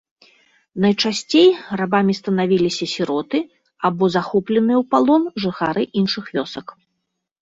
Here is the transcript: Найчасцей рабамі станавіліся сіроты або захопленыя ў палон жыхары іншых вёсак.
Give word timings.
Найчасцей 0.83 1.47
рабамі 1.81 2.13
станавіліся 2.21 2.83
сіроты 2.95 3.39
або 3.91 4.03
захопленыя 4.15 4.77
ў 4.81 4.85
палон 4.95 5.23
жыхары 5.45 5.83
іншых 6.03 6.23
вёсак. 6.41 6.67